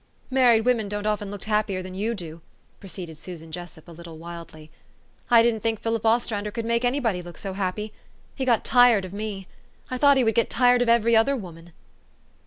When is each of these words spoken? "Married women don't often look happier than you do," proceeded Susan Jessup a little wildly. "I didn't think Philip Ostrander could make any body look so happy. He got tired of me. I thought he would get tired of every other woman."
"Married 0.31 0.65
women 0.65 0.89
don't 0.89 1.05
often 1.05 1.29
look 1.29 1.43
happier 1.43 1.83
than 1.83 1.93
you 1.93 2.15
do," 2.15 2.41
proceeded 2.79 3.19
Susan 3.19 3.51
Jessup 3.51 3.87
a 3.87 3.91
little 3.91 4.17
wildly. 4.17 4.71
"I 5.29 5.43
didn't 5.43 5.59
think 5.59 5.79
Philip 5.79 6.03
Ostrander 6.03 6.49
could 6.49 6.65
make 6.65 6.83
any 6.83 6.99
body 6.99 7.21
look 7.21 7.37
so 7.37 7.53
happy. 7.53 7.93
He 8.33 8.43
got 8.43 8.65
tired 8.65 9.05
of 9.05 9.13
me. 9.13 9.47
I 9.91 9.99
thought 9.99 10.17
he 10.17 10.23
would 10.23 10.33
get 10.33 10.49
tired 10.49 10.81
of 10.81 10.89
every 10.89 11.15
other 11.15 11.35
woman." 11.35 11.71